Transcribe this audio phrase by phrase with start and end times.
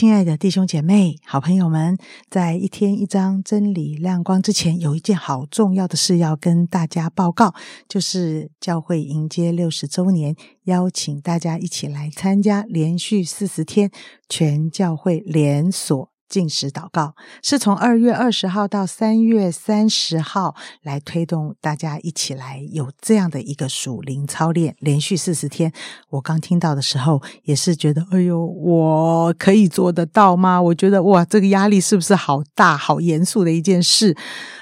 [0.00, 1.98] 亲爱的弟兄姐妹、好朋友们，
[2.30, 7.54] 在一天一章真理亮光之前，有一件好重要的事要跟大家报告，
[7.86, 10.34] 就是教会迎接六十周年，
[10.64, 13.90] 邀请大家一起来参加连续四十天
[14.26, 16.08] 全教会连锁。
[16.30, 25.72] 进食祷告是从二月二十号到三月三十号来推动大家一起来有这样的一个属灵操练，连续四十天。
[26.08, 30.62] 我刚听到的时候也是觉得，哎呦，我可以做得到吗？
[30.62, 34.16] 我觉得哇，这个压力是不是好大、好严肃的一件事？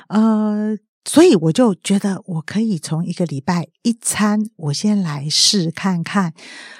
[0.08, 0.76] 呃。
[1.04, 6.34] 所以我就觉得我可以从一个礼拜一餐，我先来试看看。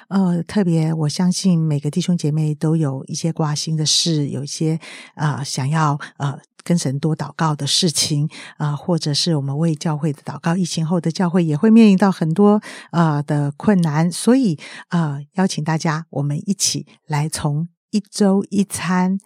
[0.08, 4.78] 呃，特别我相信每个弟兄姐妹都有一些挂心的事，有一些
[5.14, 10.54] 啊想要呃跟神多祷告的事情啊，或者是我们为教会的祷告。
[10.54, 12.60] 疫情后的教会也会面临到很多
[12.90, 19.18] 啊的困难，所以啊邀请大家，我们一起来从一周一餐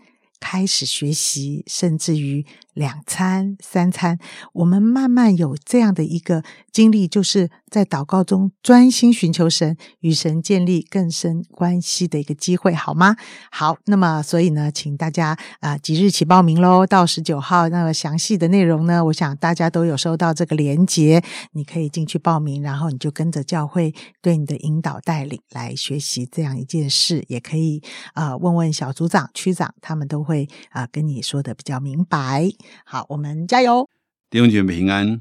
[0.43, 2.45] 开始学习，甚至于。
[2.75, 4.19] 两餐、三餐，
[4.55, 13.17] 我们慢慢有这样的一个经历，就是在祷告中专心寻求神，与神建立更深关系的一个机会，好吗？
[13.51, 17.71] 好，那么所以呢，请大家啊即日起报名喽，到十九号。
[17.71, 32.51] 那么详细的内容呢，我想大家都有收到这个连结，你可以进去报名，然后你就跟着教会对你的引导带领来学习这样一件事，也可以啊问问小组长、区长，他们都会啊跟你说的比较明白。
[32.85, 33.89] 好，我们加油！
[34.29, 35.19] 弟兄姐妹平安，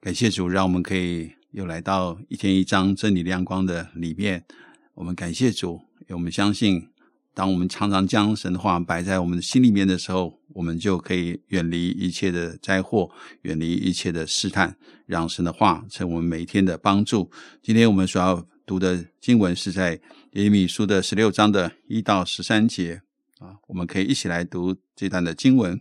[0.00, 4.44] 感谢主，让我们可以又来到一天一章真理亮光的里面。
[4.94, 6.88] 我们感谢主，我们相信，
[7.34, 13.10] 当我们常常将神的话摆在我们的心里面的时候，我们就可以远离一切的灾祸，
[13.42, 17.30] 远离一切的试探，让神的话成为我们每一天的帮助。
[17.62, 19.92] 今天我们所要读的经文是在
[20.32, 23.02] 耶利米书的十六章的一到十三节
[23.40, 25.78] 啊，我们可以一起来读这段的经文。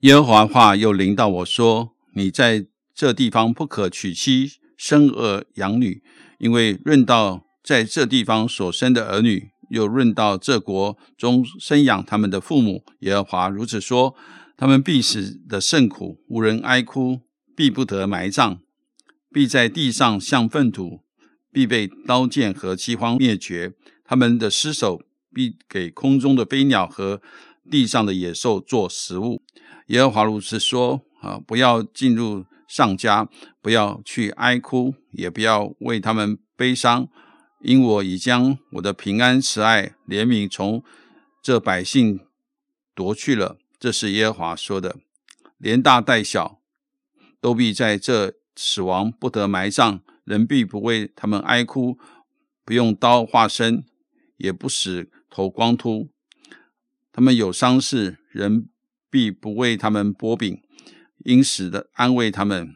[0.00, 2.66] 耶和华话又临到我说：“你在
[3.02, 6.04] 这地方不可娶妻生儿养女，
[6.38, 12.84] 因为论到在这地方所生的儿女，又论到这国中生养他们的父母。
[13.00, 14.14] 耶和华如此说：
[14.56, 17.22] 他们必死的甚苦，无人哀哭，
[17.56, 18.60] 必不得埋葬，
[19.32, 21.00] 必在地上像粪土，
[21.50, 23.72] 必被刀剑和饥荒灭绝。
[24.04, 25.02] 他们的尸首
[25.34, 27.20] 必给空中的飞鸟和
[27.68, 29.42] 地上的野兽做食物。”
[29.88, 33.28] 耶和华如此说：啊，不要进入上家，
[33.60, 37.06] 不要去哀哭，也不要为他们悲伤，
[37.60, 40.82] 因我已将我的平安、慈爱、怜悯从
[41.42, 42.20] 这百姓
[42.94, 43.58] 夺去了。
[43.78, 44.96] 这是耶和华说的。
[45.58, 46.62] 连大带小
[47.42, 51.98] 都必在这死亡，不得埋葬；人必不为他们哀哭，
[52.64, 53.84] 不用刀划身，
[54.38, 56.08] 也不使头光秃。
[57.12, 58.70] 他们有伤势，人。
[59.10, 60.62] 必不为他们剥饼，
[61.24, 62.74] 因此的安慰他们。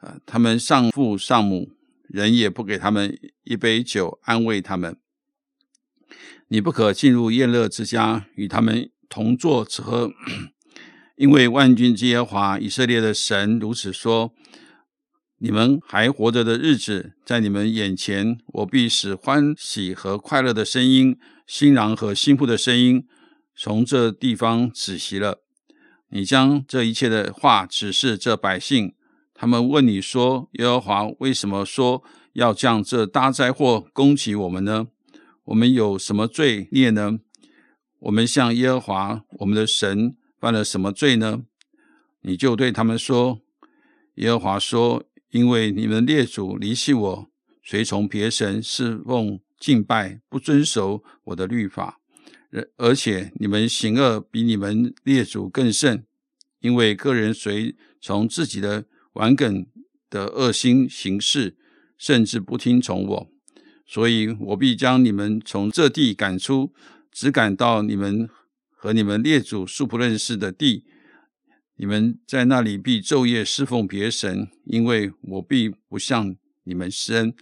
[0.00, 1.72] 呃，他们丧父丧母，
[2.08, 4.96] 人也不给他们一杯酒安慰他们。
[6.48, 10.12] 你不可进入宴乐之家，与他们同坐吃喝，
[11.16, 14.32] 因为万军之耶华以色列的神如此说：
[15.38, 23.06] 你们还活着的日子，在你们眼前，我必使欢喜和快乐的声音、新郎和新妇的声音，
[23.56, 25.42] 从这地方止息了。
[26.08, 28.94] 你将这一切的话指示这百姓，
[29.34, 32.02] 他们问你说：“耶和华为什么说
[32.34, 34.86] 要将这大灾祸攻击我们呢？
[35.46, 37.18] 我们有什么罪孽呢？
[37.98, 41.42] 我们向耶和华我们的神犯了什么罪呢？”
[42.22, 43.40] 你就对他们说
[44.16, 47.30] ：“耶和华说，因为你们列祖离弃我，
[47.62, 52.00] 随从别神侍奉敬拜，不遵守我的律法。”
[52.76, 56.04] 而且你们行恶比你们列祖更甚，
[56.60, 58.84] 因为个人随从自己的
[59.14, 59.66] 顽梗
[60.08, 61.56] 的恶心行事，
[61.98, 63.30] 甚至不听从我，
[63.86, 66.72] 所以我必将你们从这地赶出，
[67.10, 68.28] 只赶到你们
[68.70, 70.84] 和你们列祖素不认识的地。
[71.78, 76.34] 你们在那里必昼夜侍奉别神，因为我必不向
[76.64, 77.34] 你们施恩。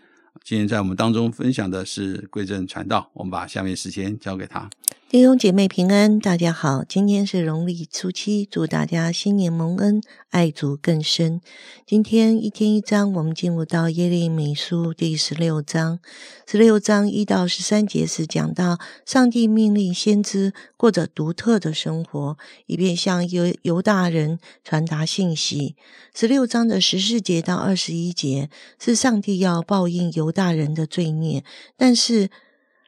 [0.42, 4.68] 今天在我们当中分享的是贵正传道，我们把下面时间交给他。
[5.14, 11.40] 弟兄姐妹平安，大家好，今天是农历初七，祝大家新年蒙恩，爱主更深。
[11.86, 16.00] 今天一天一章，我们进入到耶利米书第十六章，
[16.48, 25.76] 十六章一到十三节是讲到上帝命令先知过着独特的生活，以便向犹犹大人传达信息。
[26.12, 28.50] 十六章的十四节到二十一节
[28.80, 31.44] 是上帝要报应犹大人的罪孽，
[31.76, 32.30] 但是。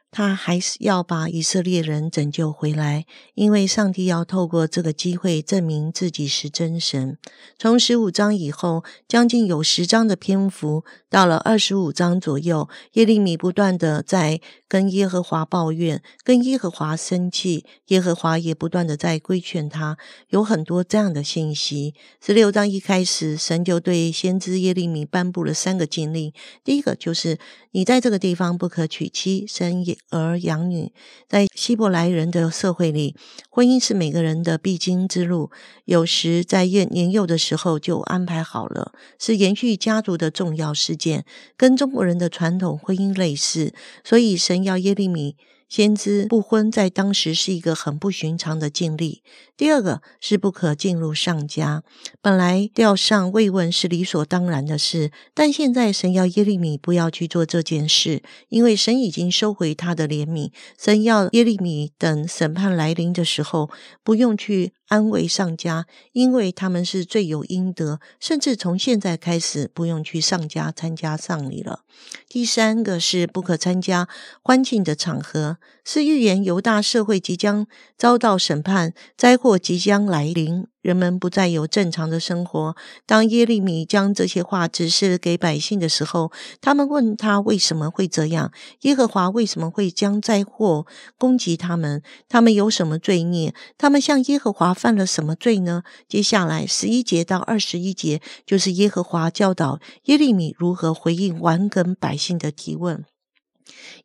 [0.09, 3.05] 他还是要把以色列人拯救回来，
[3.35, 7.17] 因为上帝要透过这个机会证明自己是真神。
[7.59, 19.97] 从十五章以后，将近有十章的篇幅，到了二十五章左右，耶利米不断的在跟耶和华抱怨，跟耶和华生气，耶和华也不断的在规劝他，
[20.29, 21.95] 有很多这样的信息。
[22.21, 26.33] 十六章一开始，神就对先知耶利米颁布了三个禁令，
[26.63, 27.37] 第一个就是
[27.71, 29.77] 你在这个地方不可娶妻生。
[30.09, 30.91] 儿养女，
[31.29, 33.15] 在希伯来人的社会里，
[33.49, 35.49] 婚姻是每个人的必经之路。
[35.85, 41.23] 有时在年年幼的时候就安排好了，是延续家族的重要事件，
[41.55, 43.73] 跟中国人的传统婚姻类似。
[44.03, 45.37] 所以神要耶利米。
[45.69, 49.21] 先知不婚在当时是一个很不寻常的经历。
[49.55, 51.83] 第二个是不可进入上家，
[52.21, 60.51] 本来吊上慰问是理所当然的事，但现在神要耶利米不要去做这件事，因为神已经收回他的怜悯。
[60.77, 63.69] 神要耶利米等审判来临的时候，
[64.03, 64.73] 不用去。
[64.87, 71.81] 安慰上家，因为他们是罪有应得，甚至从现在开始不用去上家参加丧礼了。
[72.29, 74.07] 第三个是不可参加
[74.41, 77.67] 欢庆的场合，是预言犹大社会即将
[77.97, 80.67] 遭到审判，灾祸即将来临。
[80.81, 82.77] 人们不再有正常的生活。
[83.05, 86.31] 当耶利米将这些话指示给百姓的时候，
[86.61, 88.53] 他们问他为什么会这样？
[88.83, 90.85] 耶和华为什么会将灾祸
[91.17, 92.01] 攻击他们？
[92.29, 93.53] 他们有什么罪孽？
[93.77, 95.83] 他们向耶和华犯了什么罪呢？
[96.07, 103.03] 接下来十一节到二十一节，就是耶和华教导耶利米如何回应顽梗百姓的提问。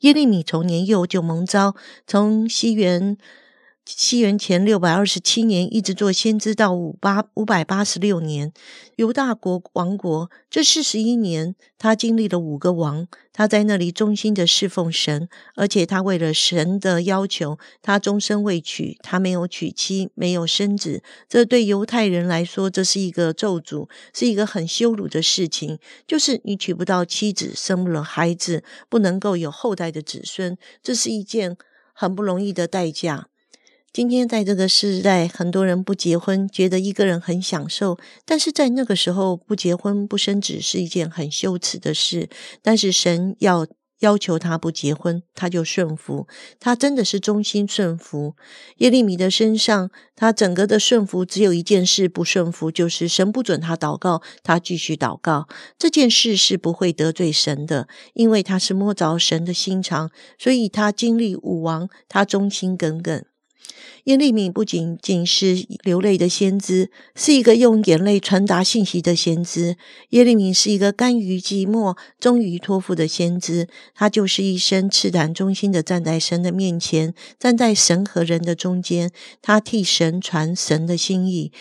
[0.01, 1.75] 耶利米从年幼就蒙召，
[2.07, 3.17] 从西元。
[3.85, 8.53] 西元前六百二十七年，一直做先知到五八五百八十六年，
[8.97, 13.09] 犹大国王国这四十一年，他经历了五个王。
[13.33, 21.03] 他在那里忠心的侍奉神，而且他为了神的要求，他终身未娶，他没有娶妻，没有生子。
[21.29, 25.79] 这对犹太人来说，这是一个咒诅，是一个很羞辱的事情。
[26.07, 31.57] 就是你娶不到妻子，生不了孩子，不能够有后代的子孙，这是一件
[31.95, 33.29] 很不容易的代价。
[33.93, 42.31] 今天在这个时代，很多人不结婚，觉得一个人很享受；但是在那个时候，不结婚不生子是一件很羞耻的事。
[42.63, 43.67] 但是神要
[44.01, 46.27] 要求他不结婚，他就顺服，
[46.59, 48.35] 他真的是忠心顺服。
[48.79, 55.47] 耶利米的身上，他整个的顺服只有一件事不顺服，就是神不准他祷告，他继续祷告。
[55.79, 63.23] 这件事是不会得罪神的，因为他是摸着神的心肠，所以他经历武王，他忠心耿耿。
[64.05, 69.77] 耶利米不仅仅是流泪的先知，是一个用眼泪传达信息的先知。
[70.11, 73.69] 耶利米是一个甘于寂寞、忠于托付的先知。
[73.95, 81.53] 他就是一生赤胆忠心的站在神的面前，站在神和人的中间，他替神传神的心意。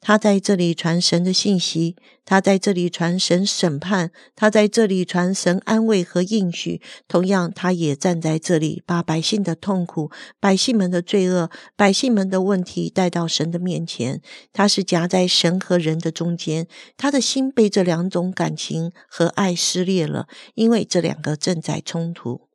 [0.00, 6.80] 他在这里传神的信息，他在这里传神审判，他在这里传神安慰和应许。
[7.06, 14.22] 同样，他也站在这里，把百姓的痛苦、百姓们的罪恶、百姓们的问题带到神的面前。
[14.54, 16.66] 他是夹在神和人的中间，
[16.96, 22.49] 他的心被这两种感情和爱撕裂了，因为这两个正在冲突。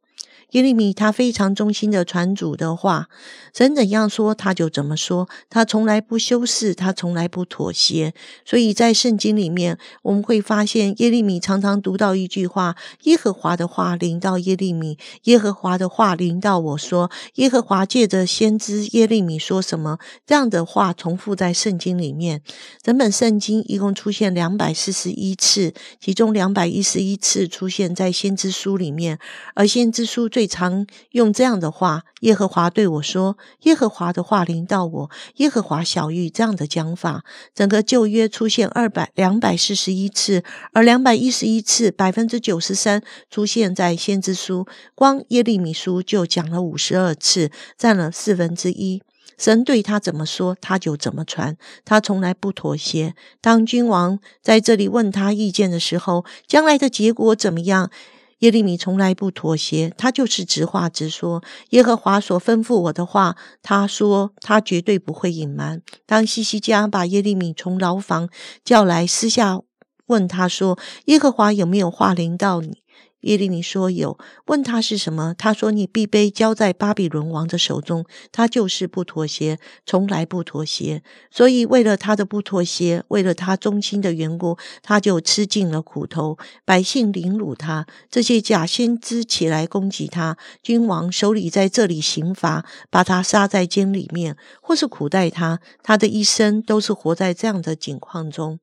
[0.56, 3.10] 耶利米他非常忠心的传主的话，
[3.54, 8.14] 神怎样说他就怎么说，他从来不修饰，他从来不妥协。
[8.46, 22.42] 所以在圣经里面，我们会发现耶利米常常读到一句话：“耶和华的话临到耶利米，耶和华的话临到我说，耶和华借着先知耶利米说什么？”这样的话重复在圣经里面。
[22.82, 29.20] 整本圣经一共出现两百四十一次，其中两百一十一次出现在先知书里面，
[29.54, 37.24] 而先知书最常用这样的话：“耶和华对我说，耶和华的话临到我，耶和华小玉这样的讲法。
[37.54, 49.02] 整个旧约出现二百两百四十一次，而两百一十一次，百分之九十三出现在先知书，光耶利米书就讲了五十二次，占了四分之一。
[49.38, 53.16] 神对他怎么说，他就怎么传，他从来不妥协。
[53.42, 57.92] 当君王在这里问他意见的时候，将来的结果怎么样？”
[58.40, 61.42] 耶利米从来不妥协，他就是直话直说。
[61.70, 65.82] 耶和华所吩咐我的话，他说他绝对不会隐瞒。
[66.06, 68.30] 当西西家把耶利米从牢房
[68.64, 69.62] 叫来，私下
[70.08, 72.84] 问他说：“耶和华有没有话临到你？”
[73.26, 74.18] 耶利米说有。
[74.48, 75.36] 问他是什么？
[75.38, 78.04] 他说：“你必被交在巴比伦王的手中。”
[78.34, 81.04] 他就是不妥协，从来不妥协。
[81.30, 86.38] 所以为了他的不妥协，为了他忠心的缘故，他就吃尽了苦头。
[86.64, 90.38] 百姓凌辱他，这些假先知起来攻击他。
[90.64, 95.60] 君王手里在这里刑罚，把他杀在监里面，或是苦待他。
[95.84, 98.60] 他的一生都是活在这样的境况中。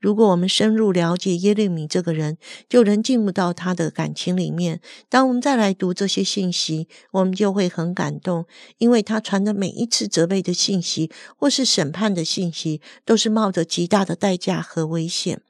[0.00, 2.38] 如果我们深入了解耶利米这个人，
[2.68, 4.80] 就能进入到他的感情里面。
[5.10, 8.46] 当我们再来读这些信息，我们就会很感动，
[8.78, 15.42] 因为他传的每一次责备的信息，或是审判的信息，都是冒着极大的代价和危险。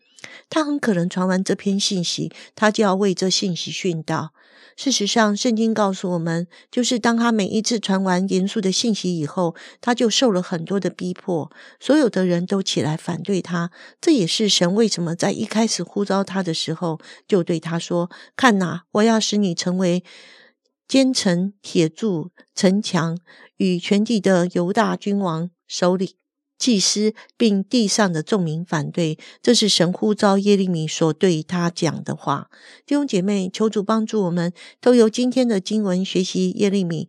[0.48, 4.30] 他很可能传完这篇信息，他就要为这信息殉道。
[4.76, 13.70] 事实上，圣经告诉我们，就是当他每一次传完严肃的信息以后，他就受了很多的逼迫，所有的人都起来反对他。
[14.00, 20.02] 这也是神为什么在一开始呼召他的时候，就对他说：“看哪，我要使你成为
[20.88, 23.18] 坚城、铁柱、城墙，
[23.58, 26.14] 与全地的犹大君王首领。”
[26.60, 32.50] 祭司并地上的众民反对，这是神呼召耶利米所对他讲的话。
[32.84, 37.08] 弟兄姐妹，求主帮助我们，都由今天的经文学习耶利米，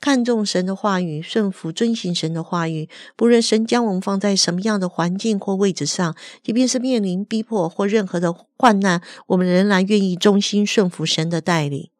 [0.00, 2.88] 看重神的话语，顺服遵行神的话语。
[3.16, 11.91] 不论神将我们放在什么样的环境或位置上，即便是面临逼迫或任何的患难，我们仍然愿意忠心顺服神的带领。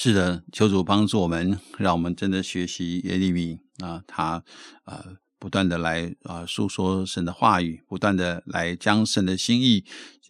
[0.00, 4.44] 是的，求主帮助我们，让我们真的学习耶利米啊，他
[4.84, 9.84] 呃不断的来啊诉说神的话语，不断的来将神的心意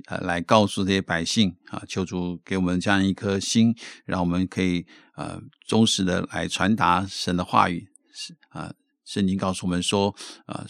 [0.07, 3.75] 呃来告诉这些百姓啊，求主给我们这样一颗心，
[4.07, 8.73] 让我们可以呃忠实的来传达神的话语是啊。
[9.09, 10.67] 圣经告诉我们说，啊，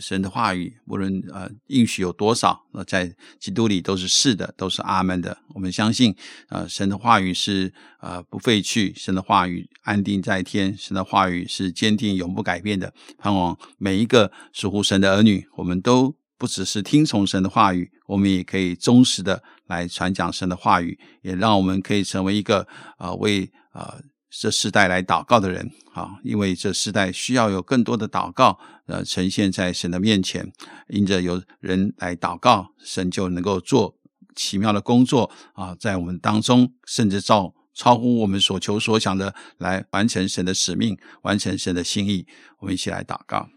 [0.00, 5.36] 神的话语无论呃应许有多少，那在基督里都是是的，都是阿门的。
[5.54, 6.16] 我们相信，
[6.48, 7.70] 呃，神的话语是
[8.00, 12.94] 呃不废去，神的话语安定在天，神的话语是坚定永不改变的。
[13.18, 24.00] 盼望每一个属乎神的儿女，我们都不只是听从神的话语，我们也可以忠实的来传讲神的话语，也让我们可以成为一个啊为啊。
[24.30, 30.52] 这世代来祷告的人，啊，因为这世代需要有更多的祷告，呃，呈现在神的面前。
[30.88, 33.96] 因着有人来祷告，神就能够做
[34.36, 42.26] 奇妙的工作啊，在我们当中，甚至照超乎我们所求所想的来完成神的使命，完成神的心意。
[42.58, 43.48] 我们一起来祷告，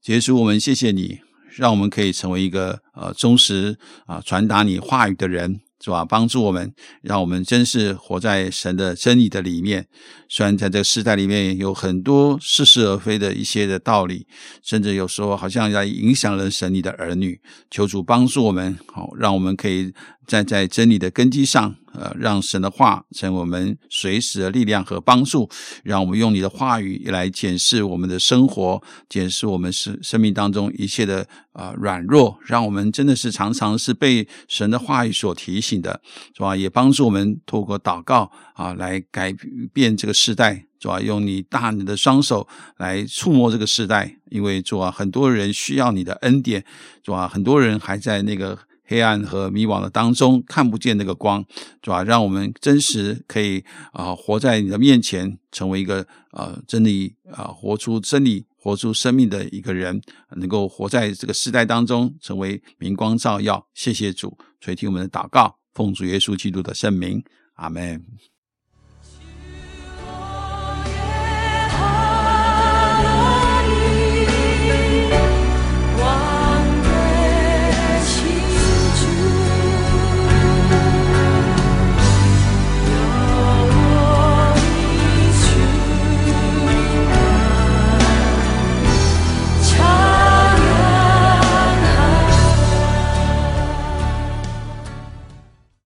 [0.00, 0.38] 结束。
[0.40, 3.76] 我们谢谢你，让我们可以成为一个呃忠实
[4.06, 5.61] 啊传达你话语的人。
[5.82, 6.04] 是吧？
[6.04, 6.72] 帮助我们，
[7.02, 9.88] 让我们真是活在神的真理的里面。
[10.28, 14.26] 虽然在这个时代里面有很多似是而非的一些的道理，
[14.62, 17.40] 甚至有时候好像在影响了神你的儿女。
[17.68, 19.92] 求主帮助我们，好，让我们可以
[20.26, 21.76] 站在真理的根基上。
[21.94, 25.46] 呃，让神的话成为我们随时的力量和帮助，
[25.84, 36.00] 让我们用你的话语来检视我们的生活，检视我们生生命当中一切的啊软弱，让我们真的是常常是被神的话语所提醒的，
[36.34, 36.56] 是吧？
[36.56, 39.30] 也帮助我们透过祷告啊，来改
[39.74, 40.98] 变这个时代，是吧？
[40.98, 42.48] 用你大能的双手
[42.78, 46.64] 来触摸这个时代，因为主啊，很多人需要你的恩典，
[47.04, 47.28] 是吧？
[47.28, 48.58] 很多人还在那个。
[48.92, 51.42] 黑暗和迷惘的当中，看不见那个光，
[51.82, 52.04] 是吧？
[52.04, 59.98] 让我们真实可以啊，活在你的面前，成为一个啊真理啊，活出真理，活出生命的一个人，
[60.36, 63.66] 能够活在这个时代当中，成为明光照耀。
[63.72, 68.31] 谢谢主垂听我们的祷告，奉主耶稣基督的圣名，阿门。